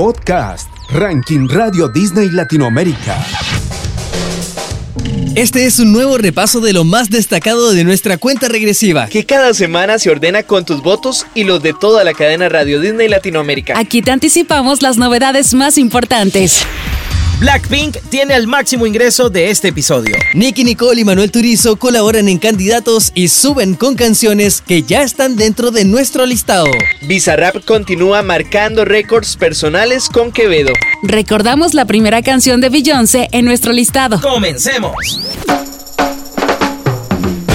podcast, 0.00 0.66
Ranking 0.92 1.46
Radio 1.50 1.86
Disney 1.86 2.30
Latinoamérica. 2.30 3.22
Este 5.36 5.66
es 5.66 5.78
un 5.78 5.92
nuevo 5.92 6.16
repaso 6.16 6.60
de 6.60 6.72
lo 6.72 6.84
más 6.84 7.10
destacado 7.10 7.72
de 7.72 7.84
nuestra 7.84 8.16
cuenta 8.16 8.48
regresiva. 8.48 9.08
Que 9.08 9.26
cada 9.26 9.52
semana 9.52 9.98
se 9.98 10.08
ordena 10.08 10.42
con 10.42 10.64
tus 10.64 10.82
votos 10.82 11.26
y 11.34 11.44
los 11.44 11.62
de 11.62 11.74
toda 11.78 12.02
la 12.02 12.14
cadena 12.14 12.48
Radio 12.48 12.80
Disney 12.80 13.08
Latinoamérica. 13.08 13.78
Aquí 13.78 14.00
te 14.00 14.10
anticipamos 14.10 14.80
las 14.80 14.96
novedades 14.96 15.52
más 15.52 15.76
importantes. 15.76 16.64
Blackpink 17.40 17.96
tiene 18.10 18.34
el 18.34 18.46
máximo 18.46 18.86
ingreso 18.86 19.30
de 19.30 19.48
este 19.48 19.68
episodio. 19.68 20.14
Nicky 20.34 20.62
Nicole 20.62 21.00
y 21.00 21.04
Manuel 21.06 21.30
Turizo 21.30 21.76
colaboran 21.76 22.28
en 22.28 22.36
candidatos 22.36 23.12
y 23.14 23.28
suben 23.28 23.76
con 23.76 23.94
canciones 23.94 24.60
que 24.60 24.82
ya 24.82 25.02
están 25.02 25.36
dentro 25.36 25.70
de 25.70 25.86
nuestro 25.86 26.26
listado. 26.26 26.66
Bizarrap 27.08 27.64
continúa 27.64 28.22
marcando 28.22 28.84
récords 28.84 29.36
personales 29.36 30.10
con 30.10 30.32
Quevedo. 30.32 30.74
Recordamos 31.02 31.72
la 31.72 31.86
primera 31.86 32.20
canción 32.20 32.60
de 32.60 32.68
Beyoncé 32.68 33.28
en 33.32 33.46
nuestro 33.46 33.72
listado. 33.72 34.20
¡Comencemos! 34.20 35.18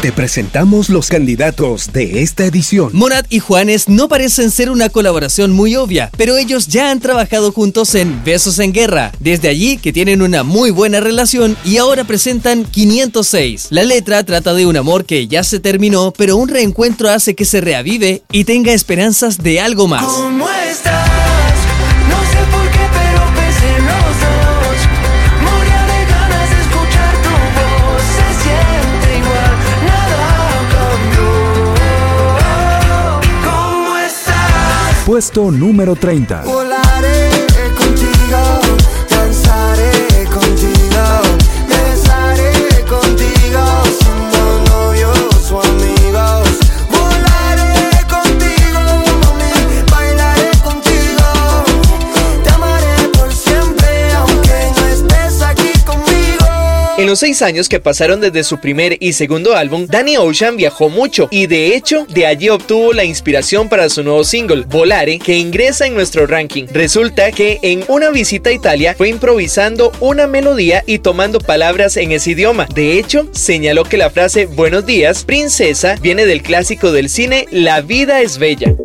Te 0.00 0.12
presentamos 0.12 0.88
los 0.88 1.08
candidatos 1.08 1.92
de 1.92 2.22
esta 2.22 2.46
edición. 2.46 2.88
Monat 2.94 3.26
y 3.28 3.38
Juanes 3.38 3.86
no 3.86 4.08
parecen 4.08 4.50
ser 4.50 4.70
una 4.70 4.88
colaboración 4.88 5.52
muy 5.52 5.76
obvia, 5.76 6.10
pero 6.16 6.38
ellos 6.38 6.68
ya 6.68 6.90
han 6.90 7.00
trabajado 7.00 7.52
juntos 7.52 7.94
en 7.94 8.24
Besos 8.24 8.58
en 8.60 8.72
Guerra. 8.72 9.12
Desde 9.20 9.48
allí 9.48 9.76
que 9.76 9.92
tienen 9.92 10.22
una 10.22 10.42
muy 10.42 10.70
buena 10.70 11.00
relación 11.00 11.54
y 11.66 11.76
ahora 11.76 12.04
presentan 12.04 12.64
506. 12.64 13.66
La 13.68 13.82
letra 13.82 14.24
trata 14.24 14.54
de 14.54 14.64
un 14.64 14.78
amor 14.78 15.04
que 15.04 15.28
ya 15.28 15.44
se 15.44 15.60
terminó, 15.60 16.14
pero 16.16 16.38
un 16.38 16.48
reencuentro 16.48 17.10
hace 17.10 17.34
que 17.34 17.44
se 17.44 17.60
reavive 17.60 18.22
y 18.32 18.44
tenga 18.44 18.72
esperanzas 18.72 19.36
de 19.36 19.60
algo 19.60 19.86
más. 19.86 20.06
¿Cómo 20.06 20.48
estás? 20.48 21.09
Puesto 35.10 35.50
número 35.50 35.96
30. 35.96 36.42
Volaré 36.42 37.30
contigo, 37.76 38.60
danzaré 39.10 40.09
los 57.10 57.18
seis 57.18 57.42
años 57.42 57.68
que 57.68 57.80
pasaron 57.80 58.20
desde 58.20 58.44
su 58.44 58.60
primer 58.60 58.96
y 59.00 59.14
segundo 59.14 59.56
álbum, 59.56 59.88
Danny 59.88 60.16
Ocean 60.16 60.56
viajó 60.56 60.88
mucho 60.88 61.26
y 61.32 61.48
de 61.48 61.74
hecho 61.74 62.06
de 62.08 62.24
allí 62.24 62.48
obtuvo 62.50 62.92
la 62.92 63.02
inspiración 63.02 63.68
para 63.68 63.88
su 63.88 64.04
nuevo 64.04 64.22
single, 64.22 64.62
Volare, 64.68 65.18
que 65.18 65.36
ingresa 65.36 65.88
en 65.88 65.94
nuestro 65.94 66.28
ranking. 66.28 66.66
Resulta 66.72 67.32
que 67.32 67.58
en 67.62 67.82
una 67.88 68.10
visita 68.10 68.50
a 68.50 68.52
Italia 68.52 68.94
fue 68.96 69.08
improvisando 69.08 69.90
una 69.98 70.28
melodía 70.28 70.84
y 70.86 71.00
tomando 71.00 71.40
palabras 71.40 71.96
en 71.96 72.12
ese 72.12 72.30
idioma. 72.30 72.68
De 72.72 73.00
hecho, 73.00 73.28
señaló 73.32 73.82
que 73.82 73.96
la 73.96 74.10
frase 74.10 74.46
Buenos 74.46 74.86
días, 74.86 75.24
princesa, 75.24 75.96
viene 76.00 76.26
del 76.26 76.42
clásico 76.42 76.92
del 76.92 77.08
cine 77.08 77.46
La 77.50 77.80
vida 77.80 78.20
es 78.20 78.38
bella. 78.38 78.76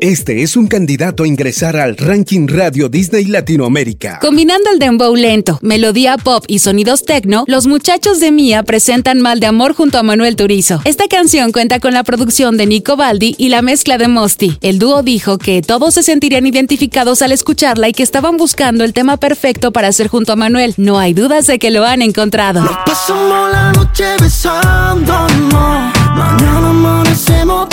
Este 0.00 0.42
es 0.42 0.56
un 0.56 0.66
candidato 0.66 1.24
a 1.24 1.28
ingresar 1.28 1.76
al 1.76 1.94
Ranking 1.98 2.48
Radio 2.48 2.88
Disney 2.88 3.26
Latinoamérica. 3.26 4.18
Combinando 4.22 4.70
el 4.70 4.78
dembow 4.78 5.14
lento, 5.14 5.58
melodía 5.60 6.16
pop 6.16 6.42
y 6.48 6.60
sonidos 6.60 7.04
techno, 7.04 7.44
los 7.46 7.66
muchachos 7.66 8.18
de 8.18 8.32
Mía 8.32 8.62
presentan 8.62 9.20
Mal 9.20 9.40
de 9.40 9.46
Amor 9.48 9.74
junto 9.74 9.98
a 9.98 10.02
Manuel 10.02 10.36
Turizo. 10.36 10.80
Esta 10.86 11.06
canción 11.06 11.52
cuenta 11.52 11.80
con 11.80 11.92
la 11.92 12.02
producción 12.02 12.56
de 12.56 12.64
Nico 12.64 12.96
Baldi 12.96 13.34
y 13.36 13.50
la 13.50 13.60
mezcla 13.60 13.98
de 13.98 14.08
Mosti. 14.08 14.56
El 14.62 14.78
dúo 14.78 15.02
dijo 15.02 15.36
que 15.36 15.60
todos 15.60 15.92
se 15.92 16.02
sentirían 16.02 16.46
identificados 16.46 17.20
al 17.20 17.32
escucharla 17.32 17.90
y 17.90 17.92
que 17.92 18.02
estaban 18.02 18.38
buscando 18.38 18.84
el 18.84 18.94
tema 18.94 19.18
perfecto 19.18 19.70
para 19.70 19.88
hacer 19.88 20.08
junto 20.08 20.32
a 20.32 20.36
Manuel. 20.36 20.72
No 20.78 20.98
hay 20.98 21.12
dudas 21.12 21.46
de 21.46 21.58
que 21.58 21.70
lo 21.70 21.84
han 21.84 22.00
encontrado. 22.00 22.64
Pasamos 22.86 23.52
la 23.52 23.70
noche 23.72 24.04
besándonos, 24.18 25.92
mañana 26.16 26.70
amanecemos 26.70 27.68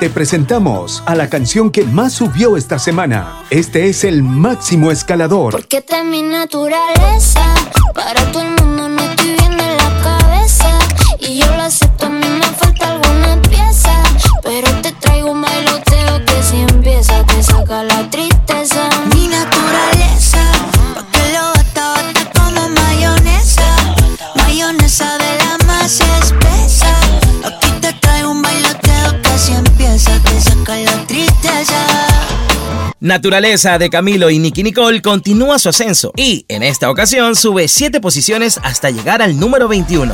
Te 0.00 0.10
presentamos 0.10 1.02
a 1.06 1.16
la 1.16 1.28
canción 1.28 1.72
que 1.72 1.82
más 1.82 2.12
subió 2.12 2.56
esta 2.56 2.78
semana. 2.78 3.42
Este 3.50 3.88
es 3.88 4.04
el 4.04 4.22
máximo 4.22 4.92
escalador. 4.92 5.50
Porque 5.50 5.78
esta 5.78 5.98
es 5.98 6.04
mi 6.04 6.22
naturaleza. 6.22 7.42
Para 7.96 8.22
todo 8.30 8.42
el 8.44 8.50
mundo 8.50 8.88
no 8.90 9.02
estoy 9.02 9.32
bien 9.32 9.56
de 9.56 9.66
la 9.66 10.02
cabeza. 10.04 10.78
Y 11.18 11.40
yo 11.40 11.46
lo 11.46 11.62
acepto, 11.62 12.06
a 12.06 12.10
mí 12.10 12.28
me 12.28 12.46
falta 12.46 12.92
alguna 12.92 13.42
pieza. 13.42 14.00
Pero 14.44 14.70
te 14.82 14.92
traigo 14.92 15.32
un 15.32 15.42
bailoteo 15.42 16.24
que 16.24 16.42
si 16.44 16.60
empieza 16.60 17.24
te 17.26 17.42
saca 17.42 17.82
la 17.82 18.08
tristeza. 18.08 18.87
Naturaleza 33.00 33.78
de 33.78 33.90
Camilo 33.90 34.28
y 34.28 34.40
Nicky 34.40 34.64
Nicole 34.64 35.00
continúa 35.02 35.60
su 35.60 35.68
ascenso 35.68 36.12
y 36.16 36.44
en 36.48 36.64
esta 36.64 36.90
ocasión 36.90 37.36
sube 37.36 37.68
7 37.68 38.00
posiciones 38.00 38.58
hasta 38.64 38.90
llegar 38.90 39.22
al 39.22 39.38
número 39.38 39.68
21. 39.68 40.12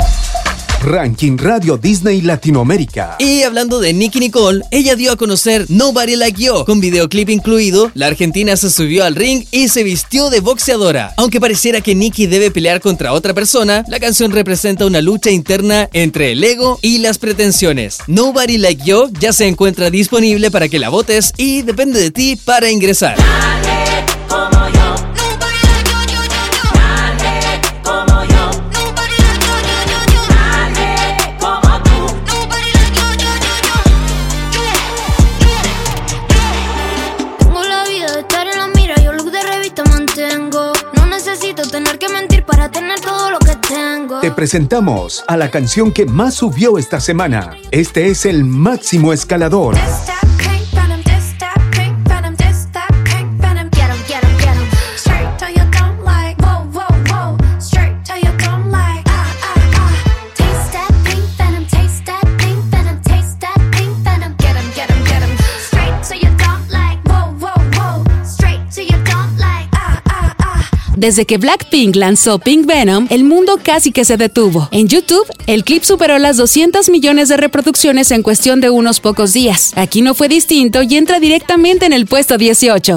Ranking 0.84 1.38
Radio 1.38 1.78
Disney 1.78 2.20
Latinoamérica. 2.20 3.16
Y 3.18 3.42
hablando 3.42 3.80
de 3.80 3.94
Nicky 3.94 4.20
Nicole, 4.20 4.62
ella 4.70 4.96
dio 4.96 5.12
a 5.12 5.16
conocer 5.16 5.64
Nobody 5.70 6.14
Like 6.14 6.42
You. 6.42 6.64
Con 6.66 6.80
videoclip 6.80 7.30
incluido, 7.30 7.90
la 7.94 8.08
argentina 8.08 8.54
se 8.56 8.70
subió 8.70 9.04
al 9.04 9.14
ring 9.14 9.44
y 9.50 9.68
se 9.68 9.82
vistió 9.82 10.28
de 10.28 10.40
boxeadora. 10.40 11.14
Aunque 11.16 11.40
pareciera 11.40 11.80
que 11.80 11.94
Nicky 11.94 12.26
debe 12.26 12.50
pelear 12.50 12.82
contra 12.82 13.14
otra 13.14 13.32
persona, 13.32 13.82
la 13.88 13.98
canción 13.98 14.30
representa 14.30 14.84
una 14.84 15.00
lucha 15.00 15.30
interna 15.30 15.88
entre 15.94 16.32
el 16.32 16.44
ego 16.44 16.78
y 16.82 16.98
las 16.98 17.16
pretensiones. 17.16 17.98
Nobody 18.06 18.58
Like 18.58 18.84
You 18.84 19.10
ya 19.18 19.32
se 19.32 19.48
encuentra 19.48 19.88
disponible 19.88 20.50
para 20.50 20.68
que 20.68 20.78
la 20.78 20.90
votes 20.90 21.32
y 21.38 21.62
depende 21.62 21.98
de 21.98 22.10
ti 22.10 22.36
para 22.36 22.70
ingresar. 22.70 23.16
Te 44.24 44.30
presentamos 44.30 45.22
a 45.28 45.36
la 45.36 45.50
canción 45.50 45.92
que 45.92 46.06
más 46.06 46.32
subió 46.32 46.78
esta 46.78 46.98
semana. 46.98 47.58
Este 47.70 48.06
es 48.06 48.24
el 48.24 48.42
máximo 48.42 49.12
escalador. 49.12 49.76
Desde 71.04 71.26
que 71.26 71.36
Blackpink 71.36 71.96
lanzó 71.96 72.38
Pink 72.38 72.64
Venom, 72.64 73.08
el 73.10 73.24
mundo 73.24 73.60
casi 73.62 73.92
que 73.92 74.06
se 74.06 74.16
detuvo. 74.16 74.70
En 74.72 74.88
YouTube, 74.88 75.26
el 75.46 75.62
clip 75.62 75.82
superó 75.82 76.18
las 76.18 76.38
200 76.38 76.88
millones 76.88 77.28
de 77.28 77.36
reproducciones 77.36 78.10
en 78.10 78.22
cuestión 78.22 78.62
de 78.62 78.70
unos 78.70 79.00
pocos 79.00 79.34
días. 79.34 79.74
Aquí 79.76 80.00
no 80.00 80.14
fue 80.14 80.28
distinto 80.28 80.82
y 80.82 80.96
entra 80.96 81.20
directamente 81.20 81.84
en 81.84 81.92
el 81.92 82.06
puesto 82.06 82.38
18. 82.38 82.96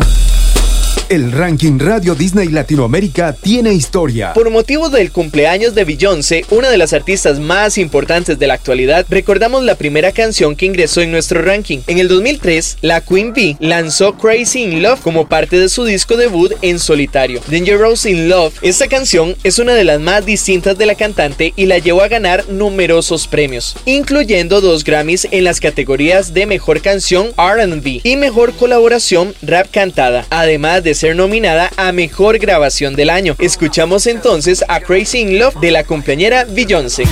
El 1.10 1.32
ranking 1.32 1.80
Radio 1.80 2.16
Disney 2.16 2.50
Latinoamérica 2.50 3.32
tiene 3.32 3.74
historia. 3.74 4.34
Por 4.34 4.50
motivo 4.50 4.90
del 4.90 5.10
cumpleaños 5.10 5.74
de 5.74 5.86
Beyoncé, 5.86 6.44
una 6.50 6.70
de 6.70 6.78
las 6.78 6.92
artistas 6.92 7.40
más 7.40 7.78
importantes 7.78 8.38
de 8.38 8.46
la 8.46 8.56
actualidad, 8.56 9.06
recordamos 9.10 9.64
la 9.64 9.76
primera 9.76 10.12
canción 10.12 10.58
que 10.58 10.66
ingresó 10.66 11.00
en 11.00 11.12
nuestro 11.12 11.42
ranking. 11.42 11.80
En 11.88 12.00
el 12.00 12.10
2003, 12.10 12.80
la 12.82 13.00
Queen 13.00 13.32
Bee 13.32 13.56
lanzó 13.62 14.18
Crazy 14.18 14.64
in 14.64 14.84
Love 14.84 15.00
como 15.00 15.30
parte 15.30 15.58
de 15.58 15.70
su 15.70 15.86
disco 15.86 16.18
debut 16.18 16.52
en 16.62 16.78
solitario. 16.78 17.40
Dangerous 17.50 18.06
in 18.06 18.28
Love, 18.28 18.56
esta 18.62 18.90
canción 18.90 19.34
es 19.46 19.60
una 19.60 19.76
de 19.76 19.86
las 19.86 20.02
más 20.02 20.26
distintas 20.26 20.78
de 20.78 20.88
la 20.88 20.96
cantante 20.96 21.54
y 21.56 21.68
la 21.68 21.78
llevó 21.78 22.02
a 22.02 22.10
ganar 22.10 22.50
numerosos 22.50 23.28
premios, 23.28 23.78
incluyendo 23.86 24.60
dos 24.60 24.84
Grammys 24.84 25.26
en 25.32 25.46
las 25.46 25.62
categorías 25.62 26.34
de 26.34 26.46
Mejor 26.48 26.82
Canción 26.82 27.30
RB 27.38 28.02
y 28.04 28.18
Mejor 28.18 28.52
Colaboración 28.56 29.34
Rap 29.42 29.68
Cantada, 29.72 30.26
además 30.30 30.84
de 30.84 30.97
ser 30.98 31.16
nominada 31.16 31.72
a 31.78 31.92
Mejor 31.92 32.40
Grabación 32.40 32.96
del 32.96 33.12
Año. 33.12 33.36
Escuchamos 33.40 34.08
entonces 34.08 34.66
a 34.68 34.82
Crazy 34.82 35.20
in 35.20 35.40
Love 35.40 35.56
de 35.62 35.72
la 35.72 35.84
compañera 35.84 36.44
Beyoncé. 36.44 37.04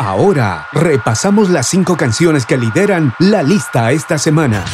Ahora 0.00 0.66
repasamos 0.72 1.50
las 1.50 1.68
cinco 1.68 1.94
canciones 1.94 2.46
que 2.46 2.56
lideran 2.56 3.12
la 3.18 3.42
lista 3.42 3.92
esta 3.92 4.16
semana. 4.16 4.64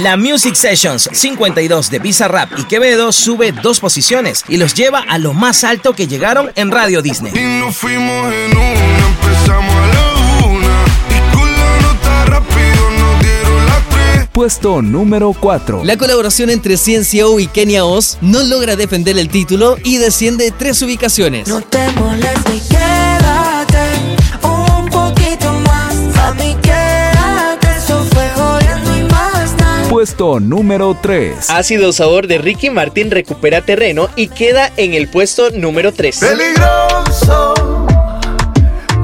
La 0.00 0.16
Music 0.16 0.54
Sessions 0.54 1.10
52 1.12 1.90
de 1.90 1.98
Bizarrap 1.98 2.56
y 2.56 2.62
Quevedo 2.68 3.10
sube 3.10 3.50
dos 3.50 3.80
posiciones 3.80 4.44
y 4.46 4.58
los 4.58 4.74
lleva 4.74 5.00
a 5.00 5.18
lo 5.18 5.34
más 5.34 5.64
alto 5.64 5.92
que 5.94 6.06
llegaron 6.06 6.52
en 6.54 6.70
Radio 6.70 7.02
Disney. 7.02 7.32
Y 7.34 7.58
nos 7.58 7.76
fuimos 7.76 8.32
en 8.32 8.56
una, 8.56 9.06
empezamos 9.08 9.74
a 9.74 9.86
la 9.88 10.46
una. 10.46 10.84
Y 11.08 11.34
con 11.34 11.52
la 11.52 11.80
nota 11.80 12.24
rápido 12.26 12.90
nos 12.96 13.22
dieron 13.22 13.66
las 13.66 13.88
tres. 13.88 14.28
Puesto 14.30 14.82
número 14.82 15.32
4. 15.32 15.82
La 15.82 15.96
colaboración 15.96 16.48
entre 16.48 16.76
CNCO 16.76 17.40
y 17.40 17.48
Kenya 17.48 17.84
Oz 17.84 18.18
no 18.20 18.44
logra 18.44 18.76
defender 18.76 19.18
el 19.18 19.30
título 19.30 19.78
y 19.82 19.96
desciende 19.96 20.52
tres 20.56 20.80
ubicaciones. 20.80 21.48
No 21.48 21.60
te 21.60 21.90
molestes 21.90 22.59
Puesto 30.20 30.38
número 30.38 30.94
3. 31.00 31.48
Ácido 31.48 31.94
Sabor 31.94 32.26
de 32.26 32.36
Ricky 32.36 32.68
Martin 32.68 33.10
recupera 33.10 33.62
terreno 33.62 34.10
y 34.16 34.28
queda 34.28 34.70
en 34.76 34.92
el 34.92 35.08
puesto 35.08 35.50
número 35.50 35.94
3. 35.94 36.18
Peligroso. 36.18 37.54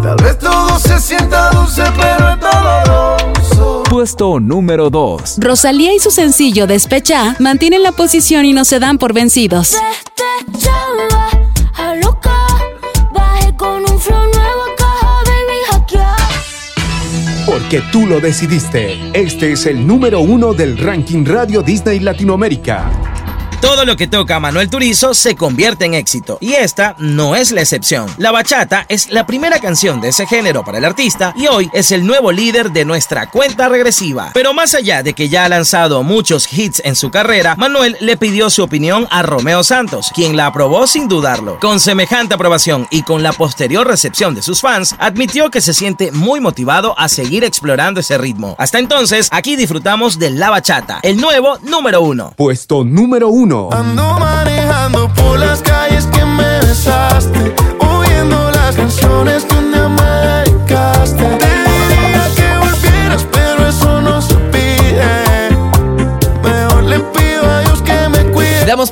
Tal 0.02 0.16
vez 0.22 0.38
todo 0.38 0.78
se 0.78 1.00
sienta 1.00 1.52
dulce, 1.52 1.84
pero 1.96 2.34
es 2.34 2.38
doloroso. 2.38 3.82
Puesto 3.88 4.40
número 4.40 4.90
2. 4.90 5.36
Rosalía 5.38 5.94
y 5.94 6.00
su 6.00 6.10
sencillo 6.10 6.66
Despecha 6.66 7.34
mantienen 7.38 7.82
la 7.82 7.92
posición 7.92 8.44
y 8.44 8.52
no 8.52 8.66
se 8.66 8.78
dan 8.78 8.98
por 8.98 9.14
vencidos. 9.14 9.74
Porque 17.68 17.82
tú 17.90 18.06
lo 18.06 18.20
decidiste. 18.20 18.96
Este 19.12 19.50
es 19.50 19.66
el 19.66 19.84
número 19.84 20.20
uno 20.20 20.54
del 20.54 20.78
ranking 20.78 21.24
Radio 21.24 21.62
Disney 21.62 21.98
Latinoamérica. 21.98 23.15
Todo 23.60 23.86
lo 23.86 23.96
que 23.96 24.06
toca 24.06 24.38
Manuel 24.38 24.68
Turizo 24.68 25.14
se 25.14 25.34
convierte 25.34 25.86
en 25.86 25.94
éxito, 25.94 26.36
y 26.42 26.52
esta 26.52 26.94
no 26.98 27.34
es 27.34 27.52
la 27.52 27.62
excepción. 27.62 28.06
La 28.18 28.30
bachata 28.30 28.84
es 28.88 29.10
la 29.10 29.26
primera 29.26 29.58
canción 29.60 30.00
de 30.02 30.08
ese 30.08 30.26
género 30.26 30.62
para 30.62 30.76
el 30.76 30.84
artista 30.84 31.32
y 31.36 31.46
hoy 31.46 31.70
es 31.72 31.90
el 31.90 32.06
nuevo 32.06 32.32
líder 32.32 32.70
de 32.70 32.84
nuestra 32.84 33.30
cuenta 33.30 33.68
regresiva. 33.70 34.30
Pero 34.34 34.52
más 34.52 34.74
allá 34.74 35.02
de 35.02 35.14
que 35.14 35.30
ya 35.30 35.46
ha 35.46 35.48
lanzado 35.48 36.02
muchos 36.02 36.52
hits 36.52 36.82
en 36.84 36.94
su 36.96 37.10
carrera, 37.10 37.56
Manuel 37.56 37.96
le 38.00 38.18
pidió 38.18 38.50
su 38.50 38.62
opinión 38.62 39.08
a 39.10 39.22
Romeo 39.22 39.64
Santos, 39.64 40.10
quien 40.14 40.36
la 40.36 40.46
aprobó 40.46 40.86
sin 40.86 41.08
dudarlo. 41.08 41.58
Con 41.58 41.80
semejante 41.80 42.34
aprobación 42.34 42.86
y 42.90 43.02
con 43.02 43.22
la 43.22 43.32
posterior 43.32 43.86
recepción 43.86 44.34
de 44.34 44.42
sus 44.42 44.60
fans, 44.60 44.94
admitió 44.98 45.50
que 45.50 45.62
se 45.62 45.72
siente 45.72 46.12
muy 46.12 46.40
motivado 46.40 46.96
a 46.98 47.08
seguir 47.08 47.42
explorando 47.42 48.00
ese 48.00 48.18
ritmo. 48.18 48.54
Hasta 48.58 48.78
entonces, 48.78 49.28
aquí 49.32 49.56
disfrutamos 49.56 50.18
de 50.18 50.30
La 50.30 50.50
Bachata, 50.50 51.00
el 51.02 51.16
nuevo 51.16 51.58
número 51.62 52.02
uno. 52.02 52.34
Puesto 52.36 52.84
número 52.84 53.28
uno. 53.28 53.55
Ando 53.56 54.18
manejando 54.18 55.08
por 55.14 55.38
las 55.38 55.62
calles 55.62 56.06
que 56.08 56.22
me 56.26 56.60
besaste, 56.60 57.54
oyendo 57.80 58.50
las 58.50 58.76
canciones 58.76 59.44
que 59.44 59.55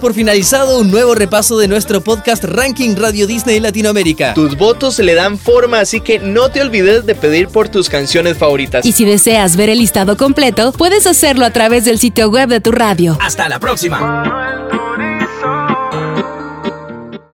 por 0.04 0.12
finalizado 0.12 0.80
un 0.80 0.90
nuevo 0.90 1.14
repaso 1.14 1.56
de 1.56 1.66
nuestro 1.66 2.02
podcast 2.02 2.44
Ranking 2.44 2.94
Radio 2.94 3.26
Disney 3.26 3.58
Latinoamérica. 3.58 4.34
Tus 4.34 4.54
votos 4.54 4.98
le 4.98 5.14
dan 5.14 5.38
forma, 5.38 5.80
así 5.80 6.02
que 6.02 6.18
no 6.18 6.50
te 6.50 6.60
olvides 6.60 7.06
de 7.06 7.14
pedir 7.14 7.48
por 7.48 7.70
tus 7.70 7.88
canciones 7.88 8.36
favoritas. 8.36 8.84
Y 8.84 8.92
si 8.92 9.06
deseas 9.06 9.56
ver 9.56 9.70
el 9.70 9.78
listado 9.78 10.18
completo, 10.18 10.72
puedes 10.72 11.06
hacerlo 11.06 11.46
a 11.46 11.52
través 11.52 11.86
del 11.86 11.98
sitio 11.98 12.28
web 12.28 12.50
de 12.50 12.60
tu 12.60 12.70
radio. 12.70 13.16
Hasta 13.18 13.48
la 13.48 13.58
próxima. 13.58 14.83